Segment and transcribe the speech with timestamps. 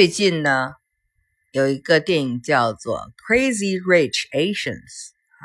[0.00, 0.72] 最近呢，
[1.52, 4.72] 有一个电影叫做《Crazy Rich Asians》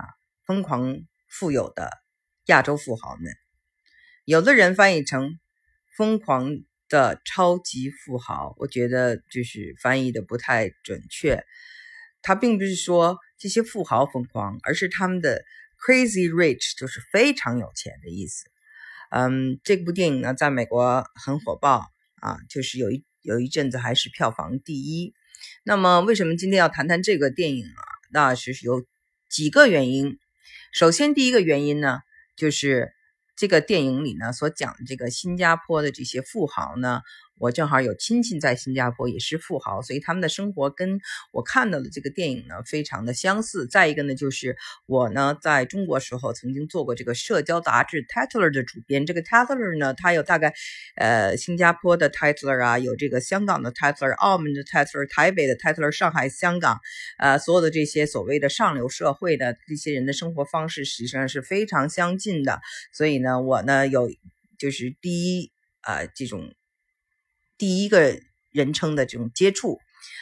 [0.01, 1.91] 啊，疯狂富有的
[2.45, 3.33] 亚洲富豪们。
[4.23, 5.41] 有的人翻译成
[5.97, 6.51] “疯狂
[6.87, 11.43] 的超级富豪”，我觉得就是翻译的不太准确。
[12.21, 15.43] 他并不是说这些富豪疯狂，而是他们的
[15.85, 18.45] “crazy rich” 就是非常有钱的意思。
[19.09, 21.91] 嗯，这部电影呢，在美国很火爆
[22.21, 23.03] 啊，就是有一。
[23.25, 25.15] 有一阵子还是票房第一，
[25.63, 27.81] 那么为什么今天要谈谈这个电影啊？
[28.11, 28.85] 那是有
[29.27, 30.19] 几个原因。
[30.71, 32.01] 首先，第一个原因呢，
[32.35, 32.93] 就是
[33.35, 37.01] 这个电影里呢所讲的这个新加坡的这些富豪呢。
[37.37, 40.99] 我正好有亲戚在新加坡，也是富豪，所以他们的生活跟
[41.31, 43.67] 我看到的这个电影呢非常的相似。
[43.67, 49.05] 再一个呢，就是我呢在中国时候曾经做过这个社交杂志《Tatler》的主编。
[49.05, 50.53] 这个《Tatler》呢，它有大概
[50.95, 56.79] 呃新加坡的《Tatler》啊，有这个香港的《Tatler》、澳门的《Tatler》、台北的《Tatler》、上海、香港，
[57.17, 62.61] 呃，所有的这些所谓的上流社会的这些人的生活方式实际上是非常相近的。
[62.93, 64.09] 所以呢，我呢有
[64.57, 66.53] 就是第一啊这种。
[67.57, 68.19] 第一个
[68.51, 69.77] 人称的这种接触，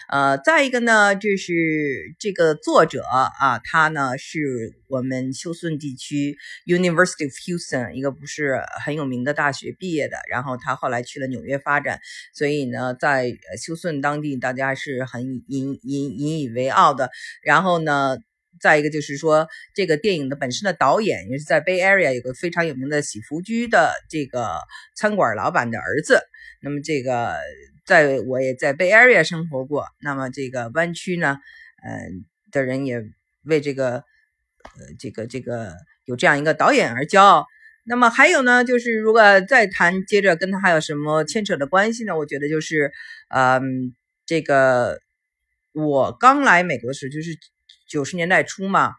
[0.09, 11.99] 呃，再一个呢，就是这个作者啊，他呢是我们休斯顿地区 University of Houston 一个不是很有名的大学毕业的，然后他后来去了纽约发展，
[12.33, 13.31] 所以呢，在
[13.63, 17.09] 休斯顿当地大家是很引引引以为傲的。
[17.41, 18.17] 然后呢，
[18.59, 24.59] 再一个就是说，这个电影的本身的导演也是在 Bay Area 有个非常有名的喜福居的这个
[24.95, 26.21] 餐馆老板的儿子。
[26.63, 27.35] 那么这个，
[27.85, 29.85] 在我也在 Bay Area 生活过。
[30.01, 31.37] 那么这个湾区呢，
[31.83, 33.03] 嗯，的人也
[33.43, 35.73] 为这个，呃，这个这个
[36.05, 37.45] 有这样一个导演而骄傲。
[37.83, 42.17] 那么还有呢，就是如果再谈，接着跟他还有什么牵扯的关系呢？
[42.17, 42.93] 我觉得就是，
[43.27, 43.93] 嗯，
[44.25, 45.01] 这个
[45.73, 47.37] 我刚来美国的时候，就是
[47.89, 48.93] 九十年代初嘛，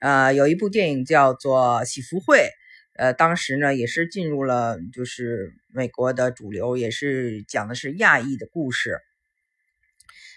[0.00, 2.38] 呃，有一部电影叫做《喜福会》。
[2.96, 8.98] 呃，当时呢也是进入了就是美国的主流，也是讲的是亚裔的故事。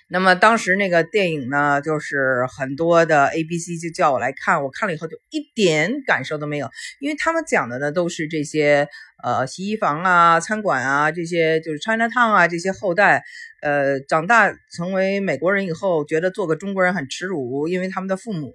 [0.10, 6.70] 那么当时那个电影呢，就是很多的 A、B、C 就叫我来看，我看了以后就一点感受都没有，
[7.00, 8.88] 因为他们讲的呢都是这些
[9.24, 13.24] 呃洗衣房啊、餐馆啊这些，就是 China Town 啊这些后代。
[13.60, 18.54] 呃，长大成为美国人以后，觉得做个中国人很耻辱，因为他们的父母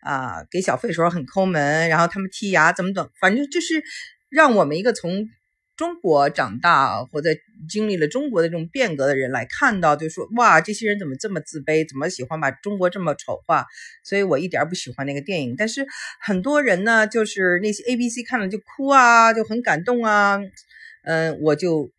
[0.00, 3.84] 啊给小费时候很抠门，然后他们剔牙怎么等，反正就是
[4.28, 5.28] 让我们一个从
[5.76, 7.30] 中国长大或者
[7.68, 13.66] 经历了中国的这种变革的人来看到，就说哇，这些人怎么这么自卑，怎么喜欢把中国这么丑化？
[14.04, 15.56] 所以我一点不喜欢那个电影。
[15.56, 15.86] 但是
[16.20, 20.38] 很多人呢，就是那些 A、B、C 看了就哭啊，就很感动啊，
[21.04, 21.90] 嗯，我就。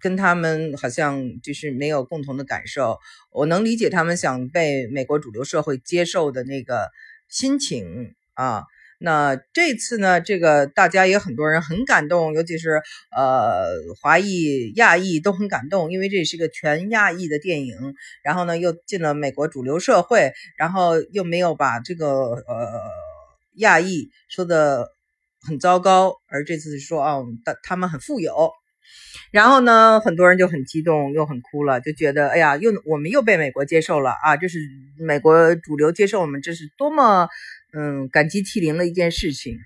[0.00, 3.00] 跟他们好像就是没有共同的感受，
[3.32, 6.88] 我能理解他们想被美国主流社会接受的那个
[7.26, 8.62] 心情啊。
[9.00, 12.82] 那这次呢，这个大家也很多人很感动，尤其是
[13.16, 13.68] 呃
[14.02, 17.76] 华裔、亚裔都很感动，因为这是一个全亚裔的电影。
[18.24, 22.80] 然后呢，又进了美国主流社会，然后又没有把这个呃
[23.54, 24.88] 亚裔说的
[25.46, 28.50] 很糟糕，而这次说哦，他他们很富有。
[29.30, 34.36] 然后呢，很多人就很激动，又很哭了，就觉得哎呀，又我们又被美国接受了啊！
[34.38, 34.58] 这是
[34.98, 37.28] 美国主流接受我们，这是多么
[37.72, 39.58] 嗯感激涕零的一件事情。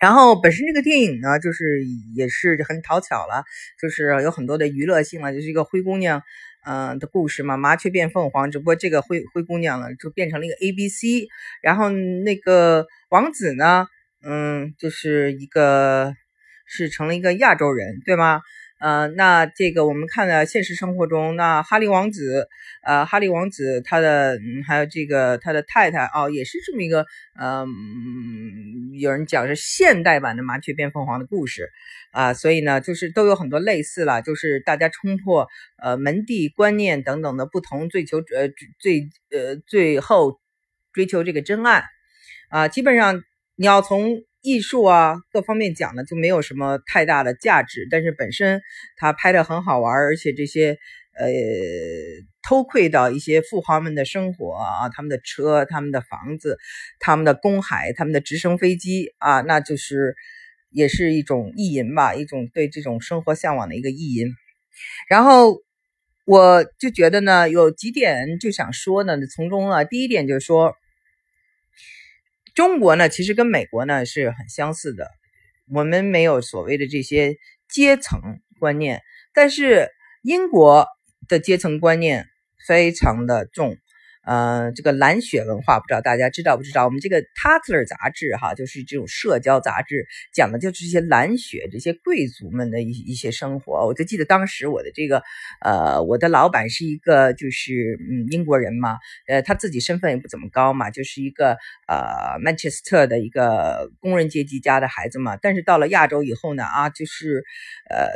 [0.00, 3.44] 然后本身这个电影呢，就是也是很讨巧了，
[3.80, 6.22] 就是有很多的娱乐性了，就是一个灰姑娘
[6.66, 11.28] 嗯的故事嘛，麻雀变凤凰，只不过这个灰灰姑娘呢就变成了一个 A B C，
[11.62, 13.86] 然后那个王子呢，
[14.24, 16.14] 嗯，就是一个。
[16.64, 18.40] 是成了一个亚洲人，对吗？
[18.82, 22.48] 呃，那这个我们看了现实生活中，那哈利王子，
[22.82, 27.06] 呃，哈利王子他的还有这个他的太太哦，也是这么一个，
[27.40, 31.70] 嗯，有人讲是现代版的麻雀变凤凰的故事
[32.10, 35.46] 啊，所以呢，就是都有很多类似了，就是大家冲破
[35.80, 38.48] 呃门第观念等等的不同，追求呃
[38.80, 40.40] 最呃最后
[40.92, 41.84] 追求这个真爱
[42.50, 43.22] 啊，基本上
[43.54, 44.24] 你要从。
[44.42, 47.86] 艺术啊，各方面讲呢，就没有什么太大的价值。
[47.88, 48.60] 但是本身
[48.96, 50.78] 他拍的很好玩，而且这些
[51.16, 51.28] 呃
[52.42, 56.58] 偷窥到一些富豪们的生活啊，他们的车、他们的房子、
[56.98, 60.16] 他们的公海、他们的直升飞机啊，那就是
[60.70, 64.26] 也是一种意淫吧，一种对这种生活向往的一个意淫。
[65.08, 65.62] 然后
[66.26, 70.74] 我就觉得呢，有几点就想说呢，从中啊，第一点就是说。
[72.54, 75.10] 中国呢，其实跟美国呢是很相似的，
[75.68, 77.36] 我们没有所谓的这些
[77.68, 78.20] 阶层
[78.58, 79.02] 观念，
[79.32, 79.88] 但是
[80.22, 80.86] 英国
[81.28, 82.26] 的阶层观念
[82.66, 83.76] 非常的重。
[84.24, 86.84] 呃，这个蓝血文化不知道大家知道不知道？
[86.84, 93.86] 我们这个《Tatler》杂志哈，就是这种社交杂志，讲的就是这些蓝血这些贵族们的一一些生活。
[93.86, 95.22] 我就记得当时我的这个
[95.60, 101.56] 呃，我的老板是一个就是嗯英国人嘛，呃，他自己身份也不怎么高嘛，就是一个
[101.88, 105.36] 呃曼彻斯特的一个工人阶级家的孩子嘛。
[105.36, 107.44] 但是到了亚洲以后呢，啊，就是
[107.90, 108.08] 呃，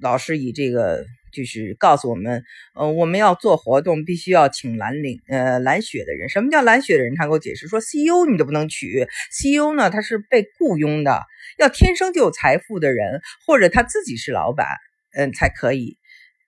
[0.00, 1.06] 老是以这个。
[1.36, 2.42] 就是告诉我们，
[2.74, 6.30] 呃，我们要做活动，必须要请蓝领，呃，蓝血的人。
[6.30, 7.14] 什么叫蓝血的人？
[7.14, 11.20] 他给我解释说，CEO 你都不能娶，CEO 呢，他是被雇佣的，
[11.58, 14.66] 要天生就有财富的人，或者他自己是老板，
[15.14, 15.98] 嗯，才可以，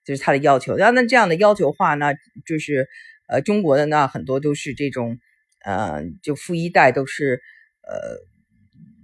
[0.03, 0.79] 就是他的要求。
[0.79, 2.15] 要那这样的要求话呢，
[2.47, 2.87] 就是，
[3.27, 5.19] 呃，中国的呢，很多都是这种，
[5.63, 7.43] 呃，就富一代都是，
[7.83, 8.27] 呃。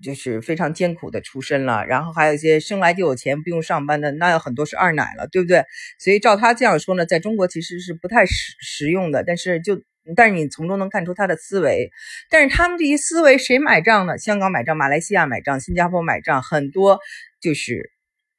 [0.06, 5.64] 就是非常艰苦的出身了，然后还有一些生来就有钱不用上班的，那有很多是二奶了，对不对？
[5.98, 9.24] 所以照他这样说呢，在中国其实是不太实实用的。
[9.24, 9.82] 但是就
[10.16, 11.90] 但是你从中能看出他的思维，
[12.30, 14.20] 但是他们这些思维谁买账呢？
[14.20, 17.00] 香港买账，马来西亚买账，新加坡买账，很多
[17.42, 17.90] 就是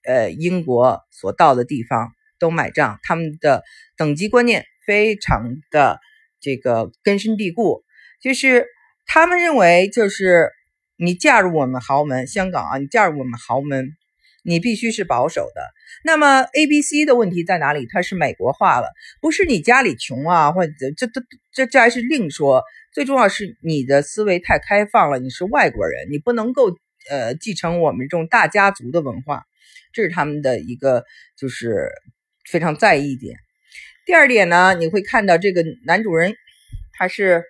[0.05, 3.01] 呃英国所到的地方都买账。
[3.03, 3.65] 他们的
[3.97, 5.99] 等级观念非常的
[6.41, 7.83] 这个根深蒂固，
[8.23, 8.67] 就是
[9.05, 10.53] 他们认为就是。
[10.97, 13.91] 你嫁入我们豪门，香港啊，你嫁入我们豪门，
[14.43, 15.63] 你必须是保守的。
[16.05, 17.87] 那么 A、B、C 的问题在哪里？
[17.91, 18.89] 它是美国化了，
[19.21, 21.21] 不是你家里穷啊，或者这这
[21.53, 22.63] 这这还是另说。
[22.93, 26.75] 最重要是你的思维太开放了，你是外国人，你不能够
[27.11, 29.45] 呃继承我们这种大家族的文化，
[29.93, 31.05] 这是他们的一个
[31.37, 31.91] 就是
[32.51, 33.37] 非常在意点。
[34.07, 36.37] 第二点呢，你会看到这个男主人，
[36.95, 37.45] 他是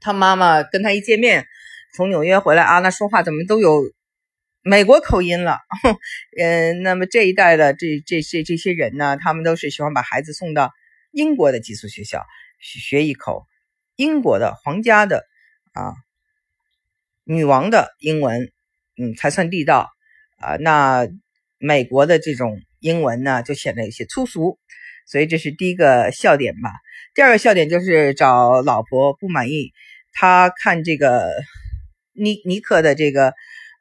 [0.00, 1.48] 他妈妈跟他一见面。
[1.94, 3.80] 从纽约回来啊，那说话怎么都有
[4.62, 5.58] 美国口音了？
[6.36, 10.72] 嗯，那么这一代的这这些这些人呢，他们都是喜欢把孩子送到
[11.12, 12.24] 英国的寄宿学校
[12.58, 13.46] 学一口
[13.94, 15.24] 英国的皇家的
[15.72, 15.94] 啊
[17.22, 18.50] 女王的英文，
[19.00, 19.88] 嗯，才算地道
[20.38, 20.56] 啊。
[20.56, 21.06] 那
[21.58, 24.58] 美国的这种英文呢，就显得有些粗俗，
[25.06, 26.70] 所以这是第一个笑点吧。
[27.14, 29.70] 第二个笑点就是找老婆不满意，
[30.12, 31.30] 他看这个。
[32.14, 33.34] 尼尼克的这个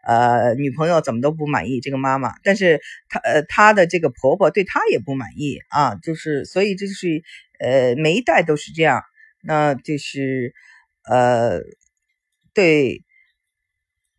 [0.04, 7.24] 呃女朋友怎么都不满意这个妈妈，但是她呃她的这个婆婆对她也不满意啊，就是所以这就是
[7.60, 9.04] 呃每一代都是这样，
[9.42, 10.54] 那就是
[11.10, 11.62] 呃
[12.54, 13.04] 对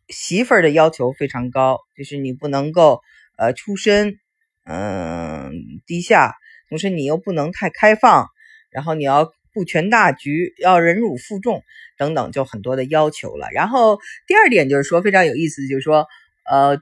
[0.07, 3.01] 媳妇儿的要求非常高，就是你不能够
[3.37, 4.17] 呃出身
[4.63, 5.51] 嗯
[5.85, 6.33] 低下，
[6.69, 8.29] 同时你又不能太开放，
[8.71, 9.31] 然后你要。
[9.55, 11.63] 顾全大局，要忍辱负重
[11.97, 13.47] 等等，就很多的要求了。
[13.53, 13.97] 然后
[14.27, 16.05] 第二点就是说非常有意思，就是说，
[16.47, 16.77] 呃，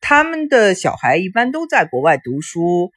[0.00, 2.92] 他们的小孩一般都在国外读书，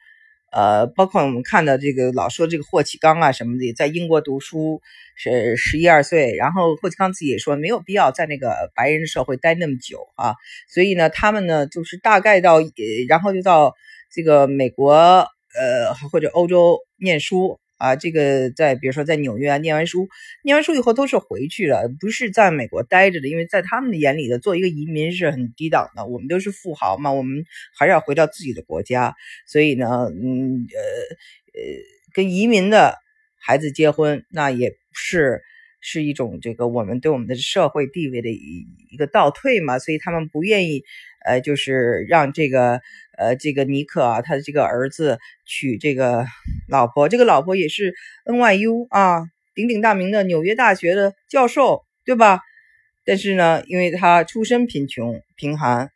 [0.52, 4.80] 呃，包括我们看到这个老说这个霍启刚啊什么的，在英国读书
[5.16, 10.36] 是十一二岁，然后霍启刚自己也说没有必要在那个白人社会待那么久啊，
[10.68, 12.60] 所以呢，他们呢就是大概到，
[13.08, 13.74] 然后就到
[14.12, 17.58] 这个美国呃或者欧洲念书。
[17.78, 20.08] 啊，这个在比如说在纽约啊，念完书，
[20.42, 26.06] 念完书以后都是回去了，不是在美国待着的，因为在他们的眼里的，做一个移民是很低档的。
[26.06, 27.44] 我们都是富豪嘛，我们
[27.78, 29.14] 还是要回到自己的国家。
[29.46, 31.62] 所以呢，嗯，呃，呃，
[32.14, 32.94] 跟移民的
[33.38, 35.42] 孩子结婚，那也是
[35.80, 39.78] 是一种这个我们对我们的社会地位的一一个倒退嘛。
[39.78, 40.82] 所以他们不愿意，
[41.26, 42.80] 呃，就是让这个。
[43.18, 46.26] 呃，这个尼克啊，他的这个儿子娶这个
[46.68, 47.94] 老婆，这个老婆也是
[48.26, 52.40] NYU 啊，鼎鼎大名的纽约大学的教授，对吧？
[53.06, 55.88] 但是呢，因为他出身贫穷贫寒，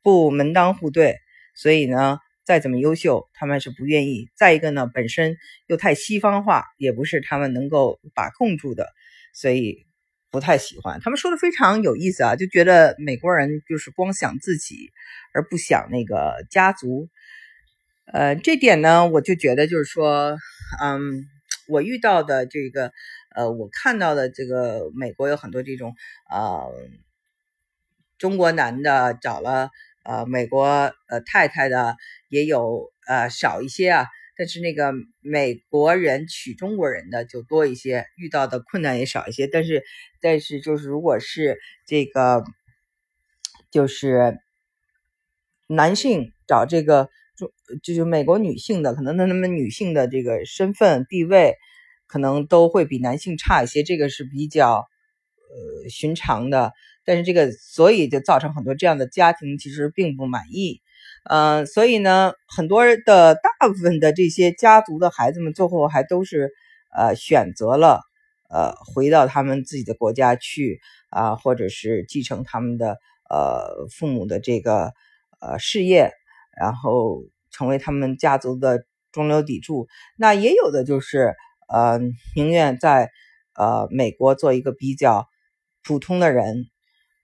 [0.00, 1.16] 不门当户对，
[1.56, 4.28] 所以呢，再怎么优秀，他们是不愿意。
[4.36, 8.86] 再一个呢，本身又太西方化，也不是他们能够把控住的，
[9.34, 9.89] 所以。
[10.30, 14.92] 不太喜欢，他们说的非常有意思啊，就觉得美国人就是光想自己，
[15.34, 17.08] 而不想那个家族。
[18.12, 20.36] 呃，这点呢，我就觉得就是说，
[20.82, 21.24] 嗯，
[21.68, 22.92] 我遇到的这个，
[23.34, 25.94] 呃，我看到的这个美国有很多这种，
[26.30, 26.72] 呃，
[28.18, 29.70] 中国男的找了
[30.04, 30.66] 呃美国
[31.08, 31.96] 呃太太的
[32.28, 34.06] 也有，呃，少一些啊。
[34.40, 39.46] 但是那个美国人娶中国人的就多一些，遇到的困难也少一些。
[39.46, 39.84] 但是，
[40.22, 42.42] 但是就是如果是这个，
[43.70, 44.38] 就是
[45.66, 47.50] 男性找这个中，
[47.82, 51.56] 就是美国女性的，可能那他们女性的这个身份地位，
[52.06, 53.82] 可能都会比男性差一些。
[53.82, 54.88] 这个是比较
[55.50, 56.72] 呃寻常的。
[57.04, 60.80] 但是这个所以就造成很多这样的家庭其实并不满意。
[61.24, 66.50] 嗯，所以呢，很多的大部分的这些家族的孩子们，最后还都是
[66.96, 68.00] 呃选择了
[68.48, 72.96] 呃回到他们自己的国家去啊，或者是继承他们的
[73.28, 74.92] 呃父母的这个
[75.40, 76.10] 呃事业，
[76.58, 79.88] 然后成为他们家族的中流砥柱。
[80.16, 81.34] 那也有的就是
[81.68, 81.98] 呃
[82.34, 83.10] 宁愿在
[83.54, 85.28] 呃美国做一个比较
[85.84, 86.64] 普通的人，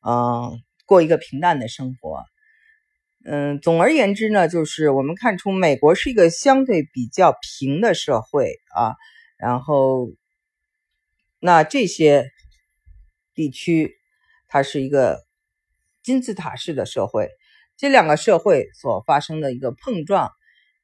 [0.07, 2.23] 嗯，过一个平淡的生活。
[3.29, 8.95] 嗯，总而言之呢，就是我们看出美国是一个相对比较平的社会啊，
[9.37, 10.13] 然后
[11.41, 12.31] 那这些
[13.35, 13.97] 地区
[14.47, 15.25] 它是一个
[16.05, 17.29] 金字塔式的社会，
[17.77, 20.31] 这两个社会所发生的一个碰撞，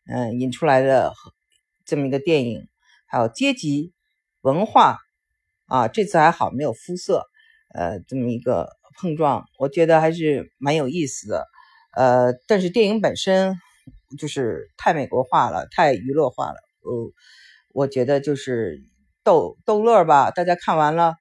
[0.07, 1.13] 嗯，引出来的
[1.85, 2.67] 这么一个电影，
[3.07, 3.93] 还有阶级
[4.41, 4.99] 文化
[5.67, 7.25] 啊，这次还好没有肤色，
[7.73, 8.69] 呃，这么一个
[9.01, 11.47] 碰撞，我觉得还是蛮有意思的。
[11.95, 13.55] 呃，但是电影本身
[14.19, 16.57] 就是太美国化了，太娱乐化了。
[16.81, 17.13] 呃，
[17.69, 18.83] 我觉得就是
[19.23, 21.17] 逗逗乐吧，大家看完了，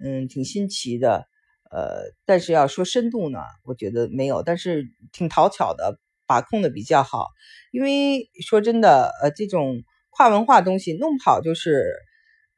[0.00, 1.28] 嗯，挺新奇的。
[1.70, 7.28] 呃，但是要说深度呢，我觉得没有，但是挺讨巧的，把控的比较好。
[7.70, 11.92] 因为说真的，呃，这种跨文化东西弄不好就是，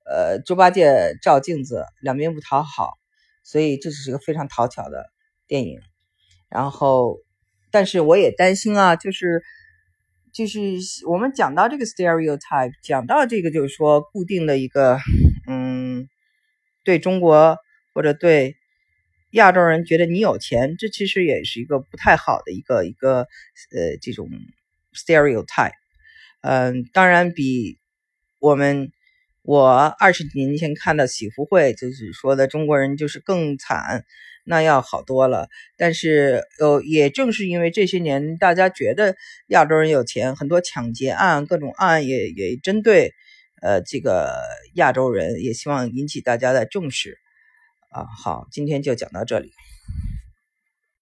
[0.07, 2.95] 呃，猪八戒照镜子，两边不讨好。
[3.43, 5.11] 所以这只是个非常讨巧的
[5.47, 5.81] 电影，
[6.49, 7.19] 然后。
[7.71, 9.43] 但是我也担心啊，就是
[10.33, 10.61] 就是
[11.09, 14.99] 我们讲到这个 stereotype，讲到这个就是说固定的一个，
[15.47, 16.09] 嗯，
[16.85, 17.57] 对中国
[17.95, 18.57] 或者对
[19.33, 23.21] 亚洲人觉得你有钱，这其实也是一个不太好的一个一个
[23.73, 24.29] 呃这种
[24.95, 25.73] stereotype。
[26.43, 27.79] 嗯，当然比
[28.39, 28.91] 我们
[29.43, 34.05] 我二十几年前看的喜福会就是说的中国人就是更惨。
[34.50, 39.14] 那要好多了，但是呃，也正是因为这些年大家觉得
[39.47, 43.14] 亚洲人有钱，很多抢劫案、各种案也也针对
[43.62, 44.35] 呃这个
[44.75, 47.16] 亚洲人，也希望引起大家的重视
[47.90, 48.04] 啊。
[48.23, 49.52] 好，今天就讲到这里。